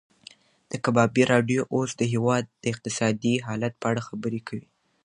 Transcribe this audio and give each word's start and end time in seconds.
د 0.71 0.73
کبابي 0.83 1.23
راډیو 1.33 1.61
اوس 1.75 1.89
د 1.97 2.01
هېواد 2.13 2.43
د 2.61 2.63
اقتصادي 2.73 3.33
حالت 3.47 3.73
په 3.81 3.85
اړه 3.91 4.01
خبرې 4.09 4.41
کوي. 4.47 4.67